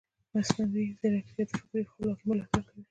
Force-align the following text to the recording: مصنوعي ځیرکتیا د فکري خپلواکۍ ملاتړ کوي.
مصنوعي 0.33 0.85
ځیرکتیا 0.99 1.43
د 1.47 1.49
فکري 1.61 1.83
خپلواکۍ 1.89 2.23
ملاتړ 2.29 2.61
کوي. 2.67 2.79